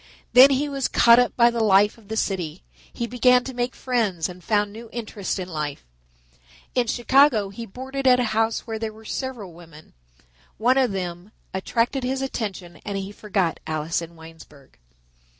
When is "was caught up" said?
0.67-1.35